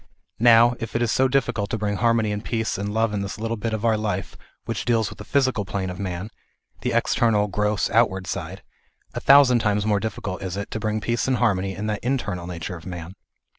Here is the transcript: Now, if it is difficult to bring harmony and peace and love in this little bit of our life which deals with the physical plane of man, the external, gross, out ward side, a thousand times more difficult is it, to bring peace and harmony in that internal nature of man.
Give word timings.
Now, 0.39 0.73
if 0.79 0.95
it 0.95 1.01
is 1.03 1.15
difficult 1.15 1.69
to 1.69 1.77
bring 1.77 1.97
harmony 1.97 2.31
and 2.31 2.43
peace 2.43 2.75
and 2.79 2.91
love 2.91 3.13
in 3.13 3.21
this 3.21 3.37
little 3.37 3.55
bit 3.55 3.71
of 3.71 3.85
our 3.85 3.97
life 3.97 4.35
which 4.65 4.83
deals 4.83 5.11
with 5.11 5.19
the 5.19 5.23
physical 5.23 5.63
plane 5.63 5.91
of 5.91 5.99
man, 5.99 6.31
the 6.81 6.91
external, 6.91 7.47
gross, 7.47 7.87
out 7.91 8.09
ward 8.09 8.25
side, 8.25 8.63
a 9.13 9.19
thousand 9.19 9.59
times 9.59 9.85
more 9.85 9.99
difficult 9.99 10.41
is 10.41 10.57
it, 10.57 10.71
to 10.71 10.79
bring 10.79 11.01
peace 11.01 11.27
and 11.27 11.37
harmony 11.37 11.75
in 11.75 11.85
that 11.85 12.03
internal 12.03 12.47
nature 12.47 12.75
of 12.75 12.87
man. 12.87 13.13